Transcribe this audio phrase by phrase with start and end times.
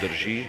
[0.00, 0.44] drži.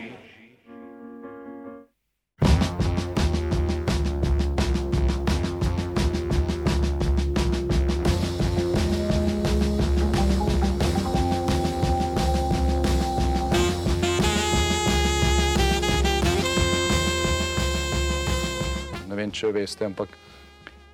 [19.07, 20.09] Ne vem, če veste, ampak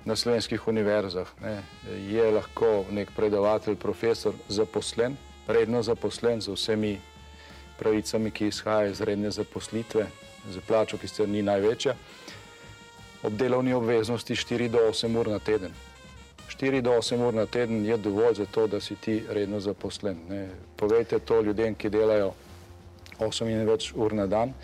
[0.06, 1.58] na slovenskih univerzah ne,
[2.08, 6.94] je lahko nek predavatelj, profesor zaposlen, redno zaposlen z vsemi
[7.78, 10.06] pravicami, ki izhajajo iz redne zaposlitve,
[10.50, 11.94] za plačo, ki ste ni največja,
[13.22, 15.72] ob delovni obveznosti 4 do 8 ur na teden.
[16.48, 20.16] 4 do 8 ur na teden je dovolj za to, da si ti redno zaposlen.
[20.28, 20.48] Ne.
[20.76, 22.32] Povejte to ljudem, ki delajo
[23.18, 24.54] 8 in več ur na dan,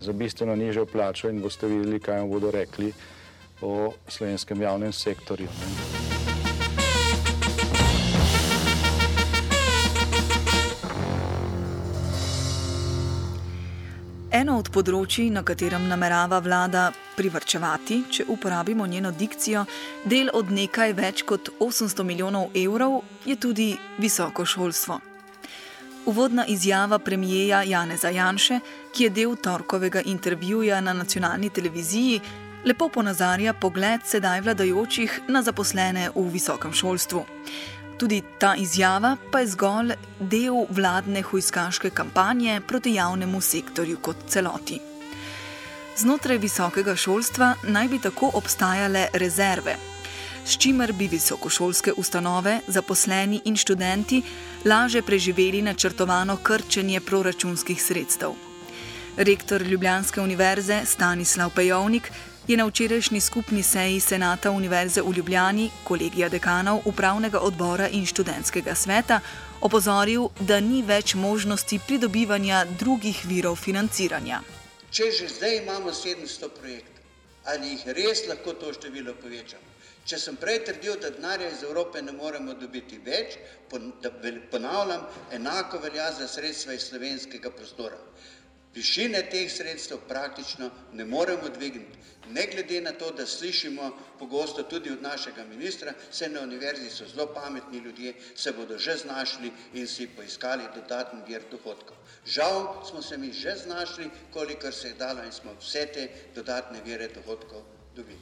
[0.00, 2.92] za bistveno nižjo plačo in boste videli, kaj vam bodo rekli
[3.60, 5.48] o slovenskem javnem sektorju.
[5.48, 6.15] Ne.
[14.36, 19.62] Eno od področji, na katerem namerava vlada privrčevati, če uporabimo njeno dikcijo,
[20.04, 24.98] del od nekaj več kot 800 milijonov evrov, je tudi visoko šolstvo.
[26.12, 28.58] Uvodna izjava premijeja Janeza Janše,
[28.92, 32.20] ki je del torkovega intervjuja na nacionalni televiziji,
[32.68, 37.24] lepo ponazarja pogled sedaj vladajočih na zaposlene v visokem šolstvu.
[37.98, 44.80] Tudi ta izjava pa je zgolj del vladne hujskaške kampanje proti javnemu sektorju kot celoti.
[45.96, 49.76] Znotraj visokega šolstva naj bi tako obstajale rezerve,
[50.46, 54.22] s čimer bi visokošolske ustanove, zaposleni in študenti
[54.64, 58.34] laže preživeli načrtovano krčenje proračunskih sredstev.
[59.16, 62.12] Rektor Ljubljanske univerze Stanislav Pejovnik
[62.48, 68.74] je na včerajšnji skupni seji Senata Univerze v Ljubljani, kolegija dekanov, upravnega odbora in študentskega
[68.74, 69.20] sveta
[69.60, 74.40] opozoril, da ni več možnosti pridobivanja drugih virov financiranja.
[74.90, 77.02] Če že zdaj imamo 700 projektov,
[77.44, 79.66] ali jih res lahko to število povečamo?
[80.06, 83.34] Če sem prej trdil, da denarja iz Evrope ne moremo dobiti več,
[84.50, 85.02] ponavljam,
[85.32, 87.98] enako velja za sredstva iz slovenskega prostora.
[88.76, 91.98] Višine teh sredstev praktično ne moremo dvigniti.
[92.30, 97.04] Ne glede na to, da slišimo pogosto tudi od našega ministra, se na univerzi so
[97.08, 101.96] zelo pametni ljudje, se bodo že znašli in si poiskali dodatni vir dohodkov.
[102.26, 106.82] Žal smo se mi že znašli, kolikor se je dalo in smo vse te dodatne
[106.84, 107.62] vire dohodkov
[107.96, 108.20] dobili.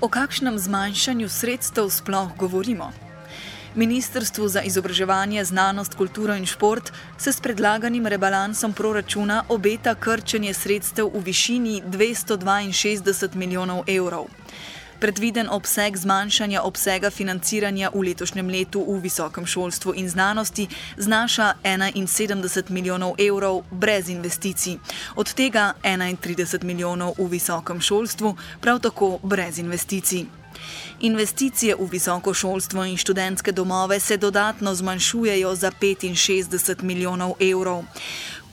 [0.00, 3.09] O kakšnem zmanjšanju sredstev sploh govorimo?
[3.74, 11.10] Ministrstvu za izobraževanje, znanost, kulturo in šport se s predlaganim rebalansom proračuna obeta krčenje sredstev
[11.14, 14.26] v višini 262 milijonov evrov.
[15.00, 20.66] Predviden obseg zmanjšanja obsega financiranja v letošnjem letu v visokem šolstvu in znanosti
[20.96, 24.76] znaša 71 milijonov evrov brez investicij,
[25.16, 30.39] od tega 31 milijonov v visokem šolstvu, prav tako brez investicij.
[31.00, 37.84] Investicije v visoko šolstvo in študentske domove se dodatno zmanjšujejo za 65 milijonov evrov.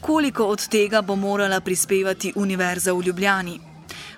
[0.01, 3.59] Koliko od tega bo morala prispevati Univerza v Ljubljani?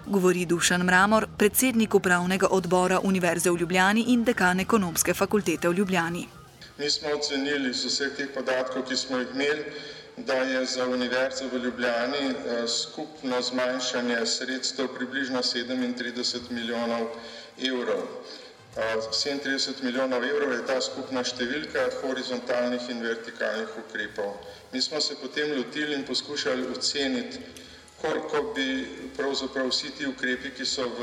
[0.06, 6.28] Govori Dušan Mramor, predsednik upravnega odbora Univerze v Ljubljani in dekan ekonomske fakultete v Ljubljani.
[6.78, 9.64] Mi smo ocenili z vseh teh podatkov, ki smo jih imeli,
[10.18, 12.34] da je za Univerzo v Ljubljani
[12.68, 17.39] skupno zmanjšanje sredstev približno 37 milijonov evrov.
[17.60, 24.38] 37 milijonov evrov je ta skupna številka horizontalnih in vertikalnih ukrepov.
[24.72, 27.40] Mi smo se potem lotili in poskušali oceniti,
[28.00, 31.00] koliko bi pravzaprav vsi ti ukrepi, ki so v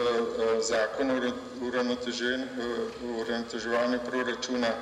[0.65, 1.33] zakonu o
[3.21, 4.73] uravnoteževanju proračuna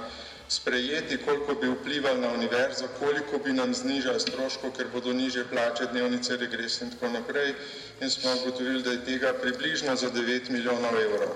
[0.49, 5.87] sprejeti, koliko bi vplivali na univerzo, koliko bi nam znižali stroškov, ker bodo niže plače,
[5.93, 7.55] dnevnice, regres in tako naprej.
[8.01, 11.33] In smo ugotovili, da je tega približno za 9 milijonov evrov.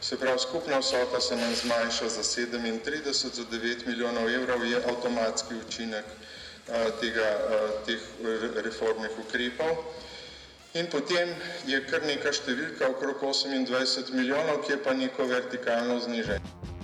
[0.00, 5.54] Se pravi, skupna vsota se nam zmanjša za 37, za 9 milijonov evrov je avtomatski
[5.66, 6.04] učinek
[7.00, 7.28] tega,
[7.86, 8.00] teh
[8.64, 9.84] reformnih ukrepov.
[10.74, 11.32] In potem
[11.66, 16.77] je kar neka številka okrog 28 milijonov, ki je pa neko vertikalno znižanje.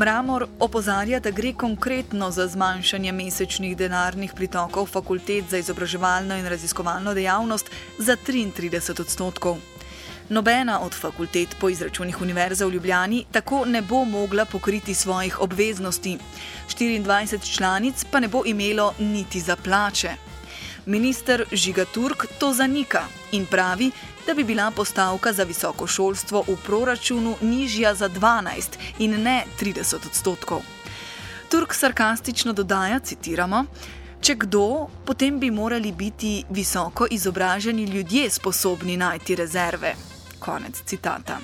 [0.00, 7.12] Mramor opozarja, da gre konkretno za zmanjšanje mesečnih denarnih pritokov fakultet za izobraževalno in raziskovalno
[7.14, 7.68] dejavnost
[7.98, 9.58] za 33 odstotkov.
[10.28, 16.18] Nobena od fakultet po izračunih Univerze v Ljubljani tako ne bo mogla pokriti svojih obveznosti,
[16.78, 20.14] 24 članic pa ne bo imelo niti za plače.
[20.86, 23.90] Minister Žiga Turk to zanika in pravi,
[24.30, 28.62] da bi bila postavka za visoko šolstvo v proračunu nižja za 12
[28.98, 30.60] in ne 30 odstotkov.
[31.48, 33.64] Turk sarkastično dodaja: citiramo,
[34.20, 39.94] Če kdo, potem bi morali biti visoko izobraženi ljudje sposobni najti rezerve.
[40.38, 41.38] Konec citata.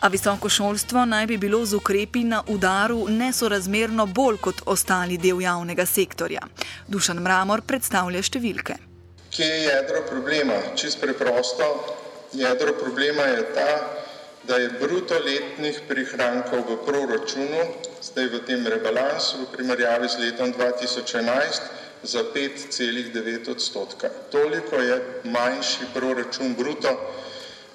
[0.00, 5.40] A visoko šolstvo naj bi bilo z ukrepi na udaru nesorazmerno bolj kot ostali del
[5.40, 6.40] javnega sektorja.
[6.88, 8.83] Dušan Mramor predstavlja številke.
[9.34, 10.54] Kje je jedro problema?
[10.78, 11.96] Čist preprosto,
[12.32, 13.70] jedro problema je ta,
[14.46, 17.64] da je bruto letnih prihrankov v proračunu,
[17.98, 21.66] zdaj v tem rebalansu, v primerjavi z letom 2011,
[22.04, 24.08] za 5,9 odstotka.
[24.30, 26.94] Toliko je manjši proračun bruto,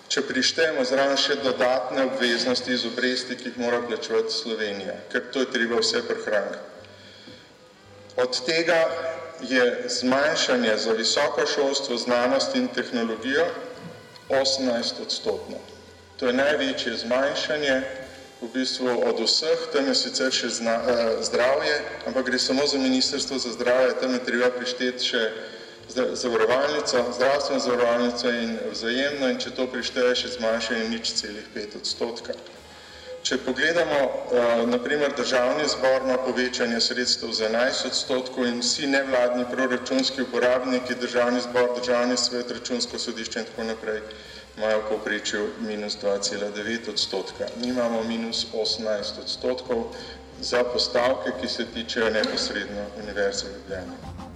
[0.07, 5.43] če prištejemo zraven še dodatne obveznosti iz obresti, ki jih mora plačevati Slovenija, ker to
[5.43, 6.67] je treba vse prihrankati.
[8.15, 8.79] Od tega
[9.41, 13.45] je zmanjšanje za visoko šolstvo, znanost in tehnologijo
[14.29, 15.57] 18 odstotno.
[16.17, 17.81] To je največje zmanjšanje
[18.41, 22.77] v bistvu od vseh, tam je sicer še zna, eh, zdravje, ampak gre samo za
[22.77, 25.31] ministrstvo za zdravje, tam je treba prišteti še
[26.13, 32.33] zavarovalnico, zdravstveno zavarovalnico in vzajemno in če to prišteje še zmanjšanje nič celih pet odstotka.
[33.29, 33.97] Če pogledamo,
[34.71, 41.43] naprimer, državni zbor ima povečanje sredstev za 11 odstotkov in vsi nevladni proračunski uporabniki, državni
[41.45, 43.99] zbor, državni svet, računsko sodišče in tako naprej,
[44.57, 47.51] imajo v povprečju minus 2,9 odstotka.
[47.61, 49.85] Mi imamo minus 18 odstotkov
[50.41, 54.28] za postavke, ki se tičejo neposredno Univerze v Ljubljani.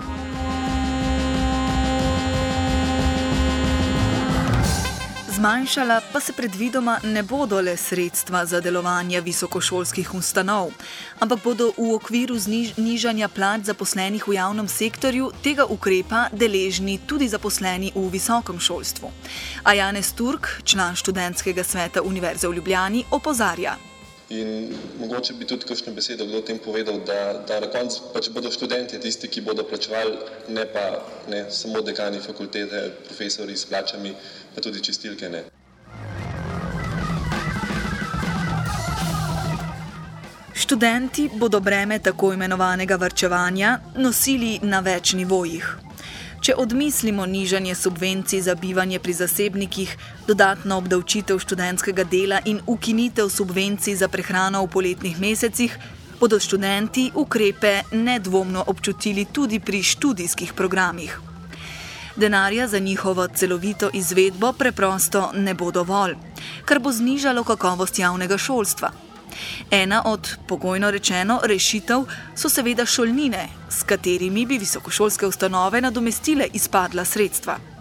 [5.44, 10.72] Zmanjšala pa se predvidoma ne bodo le sredstva za delovanje visokošolskih ustanov,
[11.20, 17.92] ampak bodo v okviru znižanja plač zaposlenih v javnem sektorju tega ukrepa deležni tudi zaposleni
[17.92, 19.12] v visokem šolstvu.
[19.68, 23.76] A Janez Turk, član študentskega sveta Univerze v Ljubljani, opozarja.
[24.30, 28.30] In mogoče bi tudi kakšno besedo kdo o tem povedal, da, da na koncu pač
[28.34, 30.16] bodo študenti tisti, ki bodo plačevali,
[30.48, 34.16] ne pa ne samo dekani fakultete, profesori s plačami,
[34.56, 35.44] pa tudi čistilke ne.
[40.54, 45.66] Študenti bodo breme tako imenovanega vrčevanja nosili na več nivojih.
[46.44, 49.98] Če odmislimo nižanje subvencij za bivanje pri zasebnikih,
[50.28, 55.78] dodatno obdavčitev študentskega dela in ukinitev subvencij za prehrano v poletnih mesecih,
[56.20, 61.33] bodo študenti ukrepe nedvomno občutili tudi pri študijskih programih
[62.16, 66.16] denarja za njihovo celovito izvedbo preprosto ne bo dovolj,
[66.66, 68.92] kar bo znižalo kakovost javnega šolstva.
[69.72, 72.06] Ena od, pogojno rečeno, rešitev
[72.36, 77.73] so seveda šolnine, s katerimi bi visokošolske ustanove nadomestile izpadla sredstva.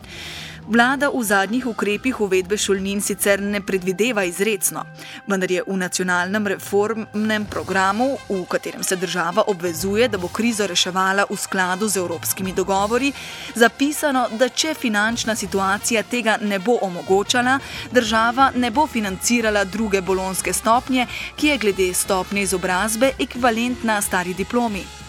[0.68, 4.84] Vlada v zadnjih ukrepih uvedbe šolnin sicer ne predvideva izredno,
[5.26, 11.26] vendar je v nacionalnem reformnem programu, v katerem se država obvezuje, da bo krizo reševala
[11.30, 13.12] v skladu z evropskimi dogovori,
[13.54, 17.58] zapisano, da če finančna situacija tega ne bo omogočala,
[17.90, 25.01] država ne bo financirala druge bolonske stopnje, ki je glede stopnje izobrazbe ekvivalentna stari diplomi.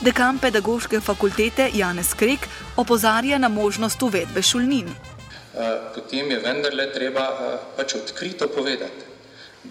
[0.00, 4.88] Dekan pedagoške fakultete Janez Krek opozarja na možnost uvedbe šolnin.
[4.88, 9.04] Eh, potem je vendarle treba eh, pač odkrito povedati,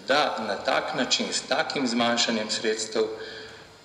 [0.08, 3.02] da na tak način, s takim zmanjšanjem sredstev,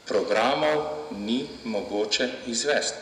[0.05, 2.97] programov ni mogoče izvesti.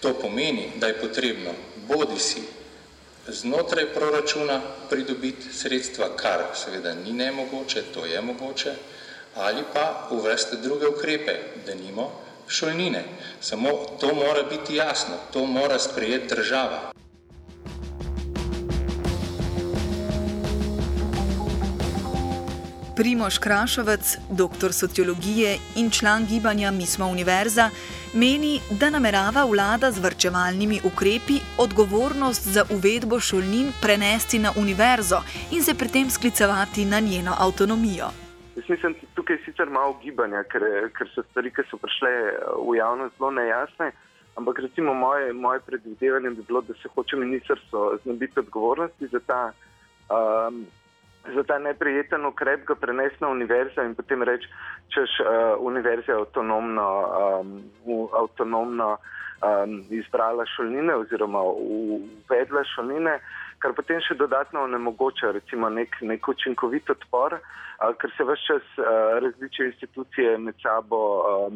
[0.00, 1.50] To pomeni, da je potrebno
[1.88, 2.42] bodi si
[3.28, 8.74] znotraj proračuna pridobiti sredstva, kar seveda ni nemogoče, to je mogoče,
[9.36, 11.32] ali pa uvesti druge ukrepe,
[11.66, 12.10] da nimo
[12.48, 13.04] šolnine.
[13.40, 13.68] Samo
[14.00, 16.92] to mora biti jasno, to mora sprejeti država.
[22.98, 27.70] Primoš Krašovec, doktor sociologije in član gibanja Mi smo univerza,
[28.14, 35.64] meni, da namerava vlada z vrčevalnimi ukrepi odgovornost za uvedbo šolnin prenesti na univerzo in
[35.64, 38.27] se pri tem sklicevati na njeno avtonomijo.
[38.68, 42.10] Jaz mislim, da tukaj sicer malo gibanja, ker, ker so stvari, ki so prišle
[42.68, 43.92] v javnost, zelo nejasne.
[44.36, 49.52] Ampak recimo moje, moje predvidevanje bi bilo, da se hoče ministrstvo znebiti odgovornosti za ta,
[50.12, 50.66] um,
[51.34, 54.48] za ta neprijeten ukrep, ga prenesti na univerzo in potem reči,
[54.92, 56.88] češ uh, univerza je avtonomno,
[57.40, 57.56] um,
[58.20, 63.20] avtonomno um, izbrala šolnine oziroma uvedla šolnine
[63.58, 67.40] kar potem še dodatno onemogoča recimo nek, nek učinkovit odpor, a,
[67.78, 68.66] ker se vse čas
[69.22, 71.50] različne institucije med sabo a,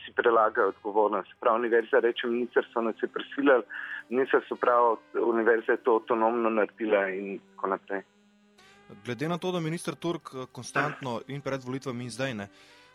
[0.00, 1.30] si prelagajo odgovornost.
[1.40, 3.62] Prav univerza reče, ministrstvo nas je prisililo,
[4.08, 8.02] ministrstvo prav, univerza je to avtonomno naredila in tako naprej.
[9.04, 12.48] Glede na to, da minister Turk konstantno in pred volitvami in zdaj ne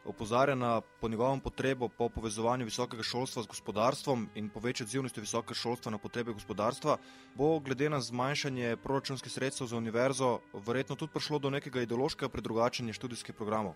[0.08, 5.22] opozarja na po njegovem potrebo po povezovanju visokega šolstva z gospodarstvom in po večji odzivnosti
[5.22, 6.98] visokega šolstva na potrebe gospodarstva,
[7.36, 12.94] bo glede na zmanjšanje proračunskih sredstev za univerzo verjetno tudi prišlo do nekega ideološkega predrugačenja
[12.94, 13.76] študijskih programov.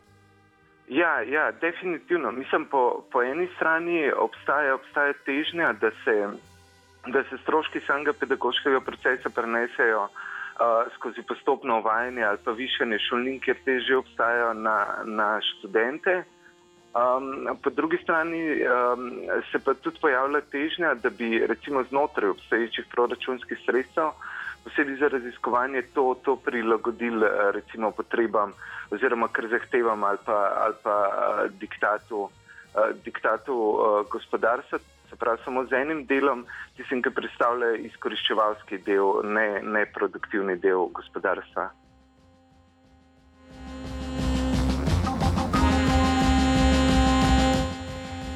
[0.87, 2.31] Ja, ja, definitivno.
[2.31, 6.27] Mislim, po, po eni strani obstaja, obstaja težnja, da se,
[7.07, 10.30] da se stroški samega pedagoškega procesa prenesejo uh,
[10.95, 16.23] skozi postopno uvajanje ali pa višanje šolnin, kjer te že obstajajo na, na študente.
[16.91, 19.11] Um, po drugi strani um,
[19.51, 24.11] se pa tudi pojavlja težnja, da bi recimo znotraj obstoječih proračunskih sredstev,
[24.63, 28.53] posebej za raziskovanje, to, to prilagodili recimo potrebam
[28.91, 34.79] oziroma kar zahtevam ali pa, ali pa uh, diktatu, uh, diktatu uh, gospodarstva
[35.11, 36.45] se pravi samo z enim delom,
[36.79, 41.67] tistim, ki predstavlja izkoriščevalski del, ne, ne produktivni del gospodarstva.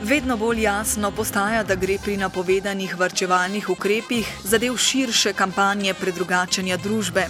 [0.06, 7.24] Vedno bolj jasno postaja, da gre pri napovedanih vrčevalnih ukrepih zadev širše kampanje predrugačenja družbe.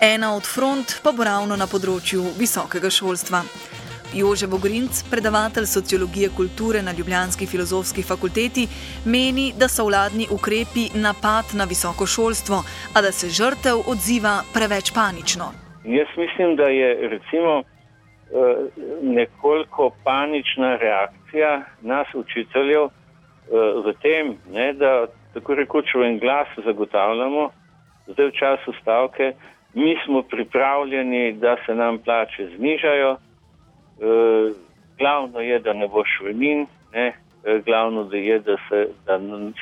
[0.00, 3.42] Ena od front pa bo ravno na področju visokega šolstva.
[4.14, 8.64] Jože Bogrinc, predavatelj sociologije kulture na Ljubljanski filozofski fakulteti,
[9.04, 12.58] meni, da so vladni ukrepi napad na visoko šolstvo,
[12.94, 15.46] a da se žrtev odziva preveč panično.
[15.84, 17.64] Jaz mislim, da je recimo eh,
[19.02, 22.90] nekoliko panična reakcija nas učiteljev eh,
[23.84, 27.50] v tem, ne, da tako rekoč v en glas zagotavljamo,
[28.06, 29.32] zdaj v času stavke,
[29.74, 33.16] mi smo pripravljeni, da se nam plače znižajo.
[33.98, 34.54] Uh,
[34.98, 37.12] glavno je, da ne bo švelin, ne?
[37.42, 39.18] Uh, glavno da je, da se, da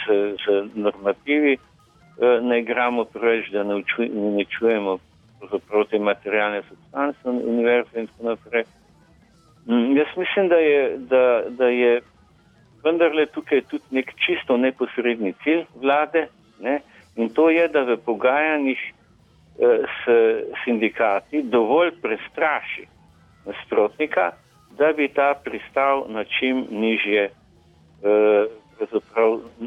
[0.06, 4.98] se z normativi uh, ne igramo preveč, da ne uničujemo
[5.68, 8.64] proti materialne substance univerze in tako naprej.
[9.66, 12.00] Mm, jaz mislim, da je, da, da je
[12.84, 16.26] vendarle tukaj tudi nek čisto neposredni cilj vlade
[16.60, 16.80] ne?
[17.16, 20.18] in to je, da v pogajanjih uh, s
[20.64, 22.95] sindikati dovolj prestraši
[23.46, 24.30] nasprotnika,
[24.78, 28.44] da bi ta pristal na čim nižje, eh,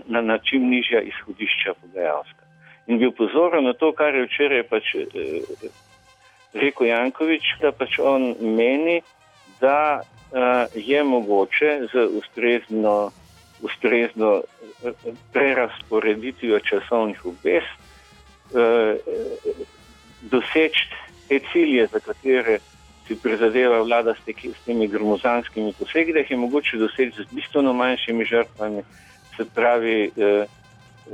[0.05, 2.43] na, na čim nižja izhodišča pogajalska.
[2.87, 5.69] In bi upozoril na to, kar je včeraj pač, eh,
[6.53, 9.01] rekel Jankovič, da pač on meni,
[9.61, 13.11] da eh, je mogoče z ustrezno,
[13.61, 14.41] ustrezno
[15.33, 17.63] prerasporeditvijo časovnih obvez
[20.21, 20.87] doseči
[21.27, 22.59] te cilje, za katere
[23.09, 27.33] si prizadeva vlada s, teki, s temi gromozanskimi posegi, da jih je mogoče doseči z
[27.33, 28.83] bistveno manjšimi žrtvami.
[29.37, 30.45] Se pravi, eh,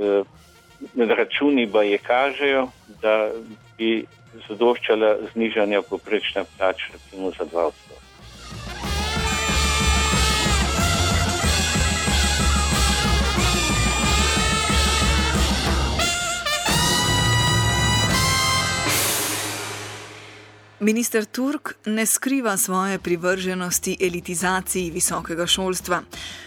[0.00, 2.68] eh, računi pa je kažejo,
[3.02, 3.30] da
[3.78, 4.04] bi
[4.48, 7.85] zadoščala znižanja poprečne plače, recimo za 2 odstotka.
[20.86, 26.02] Minister Turk ne skriva svoje privrženosti elitizaciji visokega šolstva.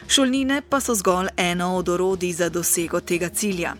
[0.07, 3.73] Šolnine pa so zgolj eno od orodij za dosego tega cilja.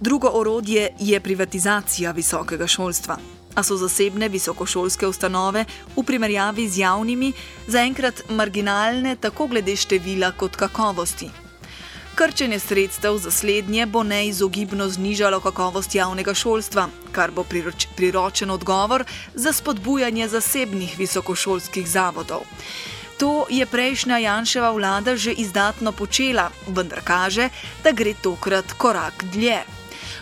[0.00, 3.18] Drugo orodje je privatizacija visokega šolstva.
[3.54, 5.64] A so zasebne visokošolske ustanove
[5.96, 7.32] v primerjavi z javnimi
[7.66, 11.47] zaenkrat marginalne tako glede števila kot kakovosti.
[12.18, 19.04] Krčenje sredstev za slednje bo neizogibno znižalo kakovost javnega šolstva, kar bo priroč, priročen odgovor
[19.34, 22.42] za spodbujanje zasebnih visokošolskih zavodov.
[23.18, 27.48] To je prejšnja Janševa vlada že izdatno počela, vendar kaže,
[27.84, 29.62] da gre tokrat korak dlje.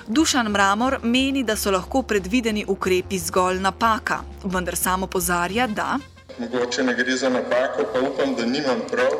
[0.06, 5.98] Dušan Mramor meni, da so lahko predvideni ukrepi zgolj napaka, vendar samo pozarja, da.
[6.38, 9.12] Mogoče ne gre za napako, pa upam, da nimam prav,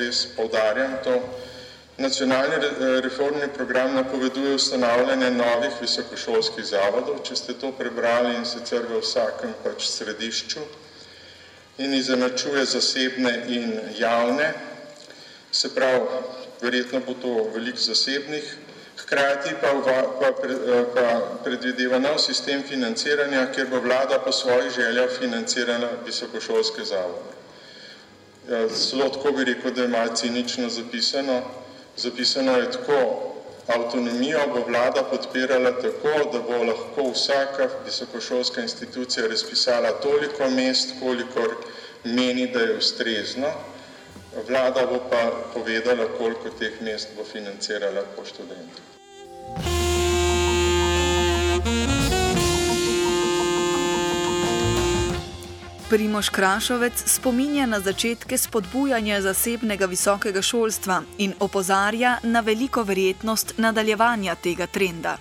[0.00, 1.20] res povdarjam to.
[2.02, 2.54] Nacionalni
[3.00, 9.52] reformni program napoveduje ustanavljanje novih visokošolskih zavodov, če ste to prebrali in sicer v vsakem
[9.62, 10.64] pač središču
[11.78, 14.50] in izenačuje zasebne in javne.
[15.52, 16.24] Se pravi,
[16.64, 18.50] verjetno bo to veliko zasebnih,
[19.04, 20.34] hkrati pa, pa,
[20.98, 21.06] pa
[21.46, 27.40] predvideva nov sistem financiranja, kjer bo vlada po svojih željah financirala visokošolske zavode.
[28.50, 31.42] Ja, zelo tako bi rekel, da je malo cinično zapisano.
[31.96, 32.98] Zapisano je tako,
[33.66, 41.54] avtonomijo bo vlada podpirala tako, da bo lahko vsaka visokošolska institucija razpisala toliko mest, kolikor
[42.04, 43.52] meni, da je ustrezno.
[44.48, 48.91] Vlada bo pa povedala, koliko teh mest bo financirala po študentu.
[55.92, 64.34] Primoš Krašovec spominja na začetke spodbujanja zasebnega visokega šolstva in opozarja na veliko verjetnost nadaljevanja
[64.44, 65.12] tega trenda.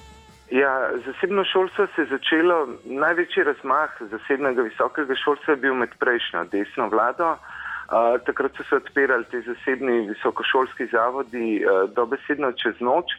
[0.62, 0.74] Ja,
[1.06, 6.88] zasebno šolstvo se je začelo, največji razmah zasebnega visokega šolstva je bil med prejšnjo desno
[6.88, 7.30] vlado.
[7.36, 13.12] Uh, takrat so se odpirali ti zasebni visokošolski zavodi uh, dobesedno čez noč.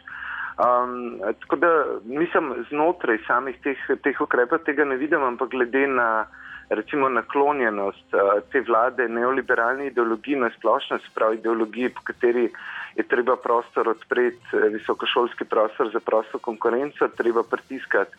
[0.57, 1.73] Um, tako da
[2.05, 6.25] nisem znotraj samih teh, teh ukrepov, tega ne vidim, ampak glede na
[6.75, 12.49] recimo naklonjenost uh, te vlade neoliberalni ideologiji na splošno, se pravi ideologiji, po kateri
[12.97, 18.17] je treba prostor odpreti, visokošolski prostor za prosto konkurenco, treba pritiskati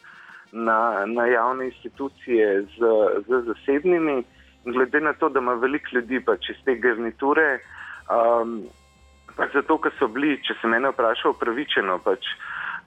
[0.51, 2.77] na, na javne institucije z,
[3.27, 4.23] z zasebnimi.
[4.65, 7.59] Glede na to, da ima veliko ljudi pač iz te garniture,
[8.09, 8.61] um,
[9.35, 12.29] pač zato, ker so bili, če se mene vpraša, upravičeno pač,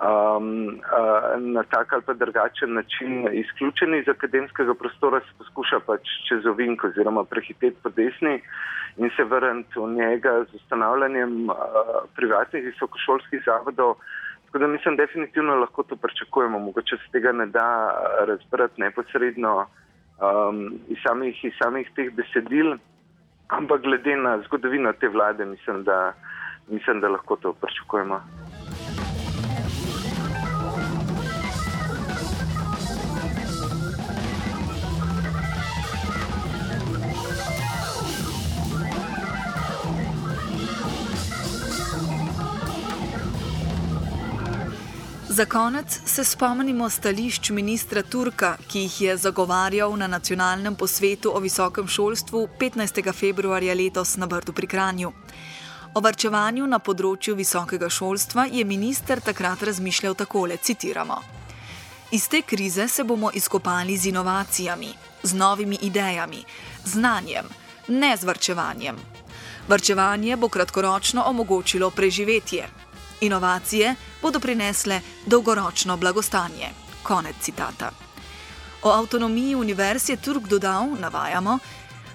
[0.01, 6.01] um, uh, na tak ali pa drugačen način izključeni iz akademskega prostora, se poskuša pač
[6.29, 8.41] čez ovink oziroma prehiteti po desni
[8.97, 11.57] in se vrniti v njega z ustanavljanjem uh,
[12.17, 13.97] privatnih visokošolskih zavodov.
[14.47, 16.59] Tako da mislim, definitivno lahko to pričakujemo.
[16.59, 17.91] Mogoče se tega ne da
[18.27, 19.67] razbrati neposredno
[20.21, 22.77] um, iz, samih, iz samih teh besedil,
[23.49, 26.13] ampak glede na zgodovino te vlade, mislim, da,
[26.69, 28.21] mislim, da lahko to pričakujemo.
[45.37, 51.41] Za konec se spomnimo stališč ministra Turka, ki jih je zagovarjal na nacionalnem posvetu o
[51.41, 53.13] visokem šolstvu 15.
[53.13, 55.11] februarja letos na Brdu pri Kranju.
[55.95, 61.21] O varčevanju na področju visokega šolstva je minister takrat razmišljal takole: citiramo.
[62.13, 66.45] Iz te krize se bomo izkopali z inovacijami, z novimi idejami,
[66.85, 67.53] znanjem,
[67.89, 69.05] ne z varčevanjem.
[69.69, 72.86] Varčevanje bo kratkoročno omogočilo preživetje,
[73.21, 76.69] Inovacije bodo prinesle dolgoročno blagostanje.
[77.03, 77.91] Konec citata.
[78.83, 81.59] O avtonomiji univerz je Turk dodal, navajamo,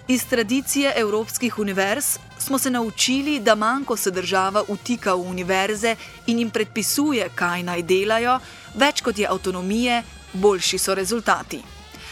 [0.08, 5.96] iz tradicije evropskih univerz smo se naučili, da manj, ko se država utika v univerze
[6.28, 8.40] in jim predpisuje, kaj naj delajo,
[8.76, 11.62] več kot je avtonomije, boljši so rezultati.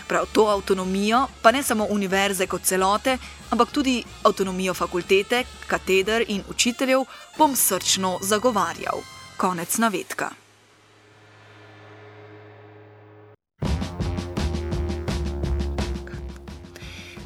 [0.08, 3.18] Prav to avtonomijo, pa ne samo univerze kot celote,
[3.50, 7.06] ampak tudi avtonomijo fakultete, kateder in učiteljev
[7.38, 9.02] bom srčno zagovarjal.
[9.38, 10.30] Konec navedka.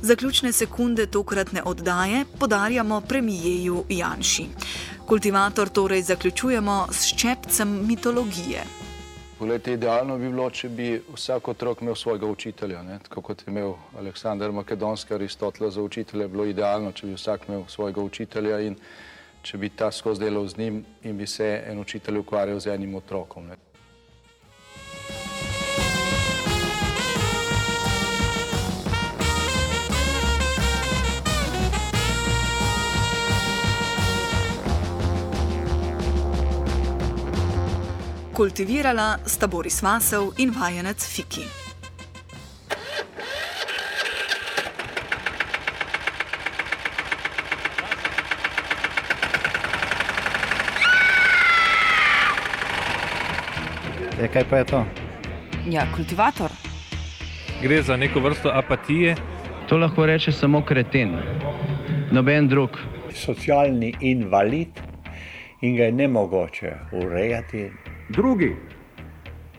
[0.01, 4.45] Zaključne sekunde tokratne oddaje podarjamo premijeju Janši.
[5.07, 8.82] Kultivator torej zaključujemo s ščepcem mitologije.
[9.43, 12.95] Poglejte, idealno bi bilo, če bi vsak otrok imel svojega učitelja, ne?
[13.03, 17.65] tako kot je imel Aleksandar Makedonski, Aristotela za učitelja, bilo idealno, če bi vsak imel
[17.67, 18.77] svojega učitelja in
[19.43, 22.95] če bi ta skozi delal z njim in bi se en učitelj ukvarjal z enim
[22.95, 23.51] otrokom.
[23.51, 23.59] Ne?
[38.33, 41.43] Kultivirala sta Boris Vasov in vajenec Fiki.
[54.21, 54.85] E, kaj pa je to?
[55.69, 56.49] Ja, kultivator.
[57.61, 59.15] Gre za neko vrsto apatije.
[59.69, 61.17] To lahko reče samo kreten,
[62.11, 62.69] noben drug.
[63.13, 64.81] Socialni invalid
[65.61, 67.69] in ga je ne mogoče urejati.
[68.13, 68.55] Drugi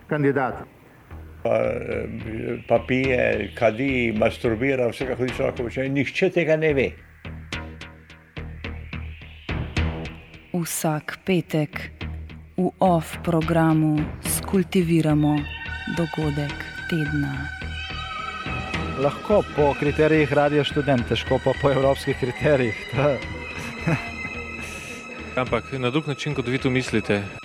[0.07, 0.63] kandidat
[1.45, 5.89] Pa, eh, pa pije, kadi, masturbira, vse kako človek počne.
[5.89, 6.87] Nihče tega ne ve.
[10.53, 11.77] Vsak petek
[12.57, 15.37] v off programu skultiviramo
[15.97, 16.57] dogodek
[16.89, 17.35] tedna.
[18.97, 22.73] Lahko po kriterijih radio študent, težko pa po evropskih kriterijih.
[25.35, 27.44] Ampak na drug način, kot vi to mislite.